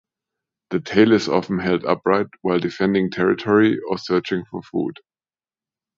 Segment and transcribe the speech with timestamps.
[0.71, 4.99] The tail is often held upright while defending territory or searching for food.